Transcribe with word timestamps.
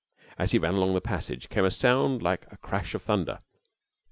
As 0.39 0.49
he 0.51 0.57
ran 0.57 0.73
along 0.73 0.95
the 0.95 0.99
passage 0.99 1.47
came 1.49 1.63
a 1.63 1.69
sound 1.69 2.23
like 2.23 2.47
a 2.51 2.57
crash 2.57 2.95
of 2.95 3.03
thunder. 3.03 3.41